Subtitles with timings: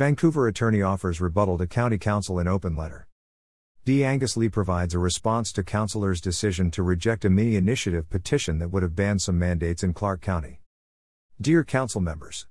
[0.00, 3.06] Vancouver attorney offers rebuttal to county council in open letter.
[3.84, 4.02] D.
[4.02, 8.70] Angus Lee provides a response to councillor's decision to reject a mini initiative petition that
[8.70, 10.62] would have banned some mandates in Clark County.
[11.38, 12.46] Dear Council members,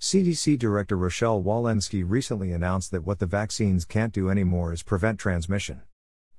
[0.00, 5.20] CDC Director Rochelle Walensky recently announced that what the vaccines can't do anymore is prevent
[5.20, 5.82] transmission.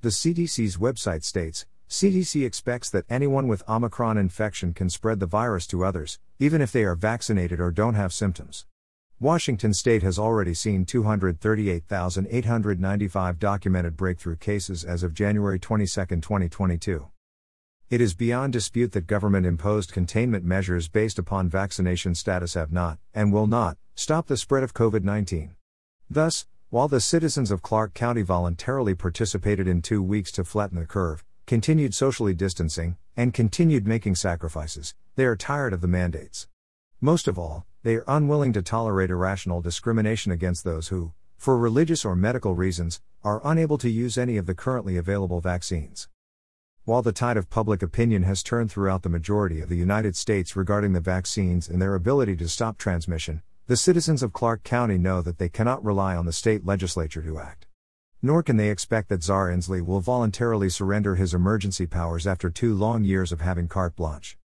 [0.01, 5.65] The CDC's website states CDC expects that anyone with Omicron infection can spread the virus
[5.67, 8.65] to others, even if they are vaccinated or don't have symptoms.
[9.21, 17.07] Washington state has already seen 238,895 documented breakthrough cases as of January 22, 2022.
[17.89, 22.99] It is beyond dispute that government imposed containment measures based upon vaccination status have not,
[23.13, 25.55] and will not, stop the spread of COVID 19.
[26.09, 30.85] Thus, while the citizens of Clark County voluntarily participated in two weeks to flatten the
[30.85, 36.49] curve, continued socially distancing, and continued making sacrifices, they are tired of the mandates.
[36.99, 42.03] Most of all, they are unwilling to tolerate irrational discrimination against those who, for religious
[42.03, 46.09] or medical reasons, are unable to use any of the currently available vaccines.
[46.85, 50.55] While the tide of public opinion has turned throughout the majority of the United States
[50.55, 55.21] regarding the vaccines and their ability to stop transmission, the citizens of Clark County know
[55.21, 57.67] that they cannot rely on the state legislature to act.
[58.19, 62.73] Nor can they expect that Czar Inslee will voluntarily surrender his emergency powers after two
[62.73, 64.39] long years of having carte blanche.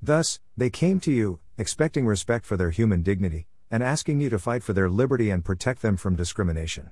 [0.00, 4.38] Thus, they came to you, expecting respect for their human dignity, and asking you to
[4.38, 6.90] fight for their liberty and protect them from discrimination.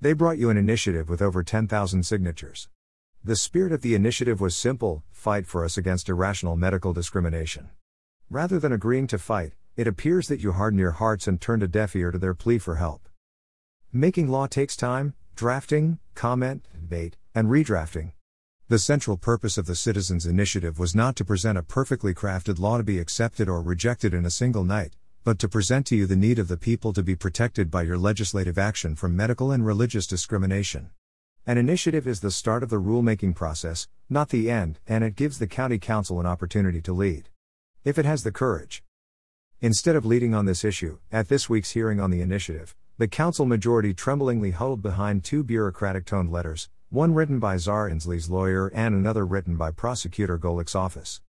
[0.00, 2.68] They brought you an initiative with over 10,000 signatures.
[3.22, 7.70] The spirit of the initiative was simple fight for us against irrational medical discrimination.
[8.30, 11.68] Rather than agreeing to fight, it appears that you harden your hearts and turned a
[11.68, 13.08] deaf ear to their plea for help.
[13.92, 18.12] Making law takes time, drafting, comment, debate, and redrafting.
[18.70, 22.76] The central purpose of the Citizens Initiative was not to present a perfectly crafted law
[22.76, 26.16] to be accepted or rejected in a single night, but to present to you the
[26.16, 30.06] need of the people to be protected by your legislative action from medical and religious
[30.06, 30.90] discrimination.
[31.46, 35.38] An initiative is the start of the rulemaking process, not the end, and it gives
[35.38, 37.30] the County Council an opportunity to lead.
[37.84, 38.82] If it has the courage.
[39.62, 43.46] Instead of leading on this issue, at this week's hearing on the initiative, the Council
[43.46, 48.94] majority tremblingly huddled behind two bureaucratic toned letters, one written by Czar Inslee's lawyer and
[48.94, 51.20] another written by Prosecutor Golik's office.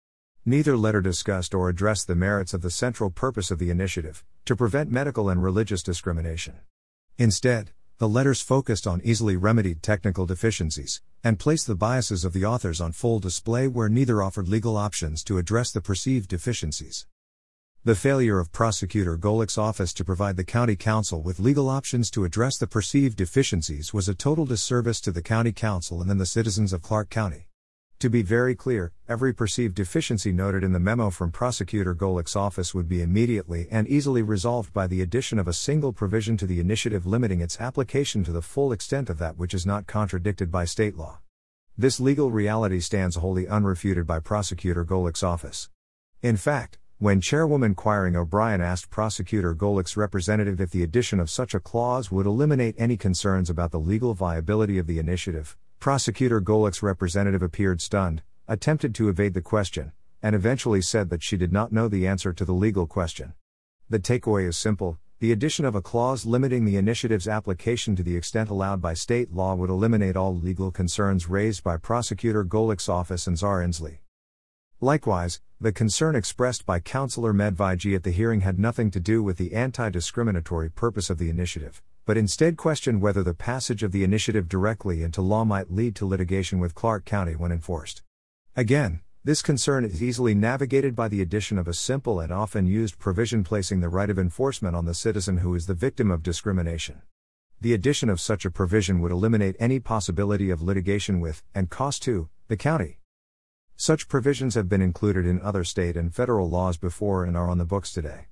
[0.44, 4.54] Neither letter discussed or addressed the merits of the central purpose of the initiative to
[4.54, 6.58] prevent medical and religious discrimination.
[7.16, 12.44] Instead, the letters focused on easily remedied technical deficiencies, and placed the biases of the
[12.44, 17.08] authors on full display where neither offered legal options to address the perceived deficiencies.
[17.84, 22.24] The failure of Prosecutor Golik's office to provide the County Council with legal options to
[22.24, 26.26] address the perceived deficiencies was a total disservice to the County Council and then the
[26.26, 27.46] citizens of Clark County.
[28.00, 32.74] To be very clear, every perceived deficiency noted in the memo from Prosecutor Golik's office
[32.74, 36.58] would be immediately and easily resolved by the addition of a single provision to the
[36.58, 40.64] initiative limiting its application to the full extent of that which is not contradicted by
[40.64, 41.20] state law.
[41.78, 45.70] This legal reality stands wholly unrefuted by Prosecutor Golik's office.
[46.22, 51.54] In fact, when Chairwoman Quiring O'Brien asked Prosecutor Golik's representative if the addition of such
[51.54, 56.82] a clause would eliminate any concerns about the legal viability of the initiative, Prosecutor Golik's
[56.82, 59.92] representative appeared stunned, attempted to evade the question,
[60.24, 63.32] and eventually said that she did not know the answer to the legal question.
[63.88, 68.16] The takeaway is simple the addition of a clause limiting the initiative's application to the
[68.16, 73.28] extent allowed by state law would eliminate all legal concerns raised by Prosecutor Golik's office
[73.28, 73.98] and Czar Inslee.
[74.80, 79.36] Likewise, the concern expressed by Councillor Medvigy at the hearing had nothing to do with
[79.36, 84.02] the anti discriminatory purpose of the initiative but instead questioned whether the passage of the
[84.02, 88.00] initiative directly into law might lead to litigation with Clark County when enforced.
[88.56, 92.98] Again, this concern is easily navigated by the addition of a simple and often used
[92.98, 97.02] provision placing the right of enforcement on the citizen who is the victim of discrimination.
[97.60, 102.02] The addition of such a provision would eliminate any possibility of litigation with, and cost
[102.04, 103.00] to, the county.
[103.80, 107.58] Such provisions have been included in other state and federal laws before and are on
[107.58, 108.26] the books today.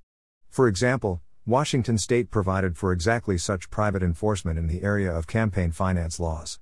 [0.49, 5.71] For example, Washington state provided for exactly such private enforcement in the area of campaign
[5.71, 6.59] finance laws.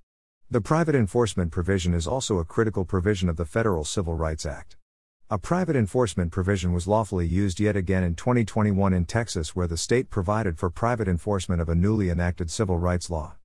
[0.50, 4.76] The private enforcement provision is also a critical provision of the Federal Civil Rights Act.
[5.30, 9.78] A private enforcement provision was lawfully used yet again in 2021 in Texas, where the
[9.78, 13.36] state provided for private enforcement of a newly enacted civil rights law.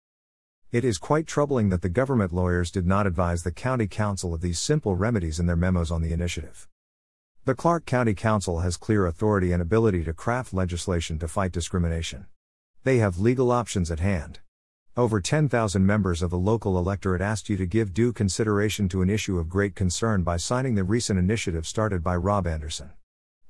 [0.71, 4.41] It is quite troubling that the government lawyers did not advise the county council of
[4.41, 6.67] these simple remedies in their memos on the initiative.
[7.45, 12.27] The Clark County Council has clear authority and ability to craft legislation to fight discrimination.
[12.83, 14.41] They have legal options at hand.
[14.95, 19.09] Over 10,000 members of the local electorate asked you to give due consideration to an
[19.09, 22.91] issue of great concern by signing the recent initiative started by Rob Anderson.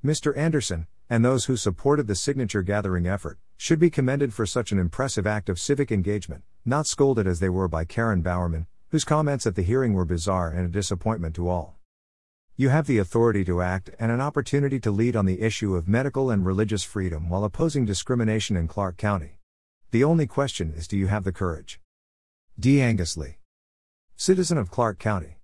[0.02, 0.34] Mr.
[0.38, 4.78] Anderson, and those who supported the signature gathering effort, should be commended for such an
[4.78, 9.46] impressive act of civic engagement, not scolded as they were by Karen Bowerman, whose comments
[9.46, 11.76] at the hearing were bizarre and a disappointment to all.
[12.56, 15.88] You have the authority to act and an opportunity to lead on the issue of
[15.88, 19.38] medical and religious freedom while opposing discrimination in Clark County.
[19.90, 21.80] The only question is do you have the courage?
[22.58, 22.80] D.
[22.80, 23.38] Angus Lee.
[24.14, 25.38] Citizen of Clark County.